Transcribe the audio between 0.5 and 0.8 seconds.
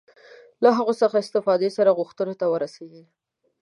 له